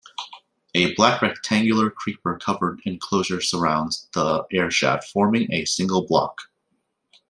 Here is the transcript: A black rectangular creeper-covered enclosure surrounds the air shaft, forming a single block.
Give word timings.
A 0.73 0.95
black 0.95 1.21
rectangular 1.21 1.91
creeper-covered 1.91 2.79
enclosure 2.85 3.39
surrounds 3.39 4.09
the 4.15 4.45
air 4.51 4.71
shaft, 4.71 5.07
forming 5.09 5.51
a 5.53 5.65
single 5.65 6.07
block. 6.07 6.41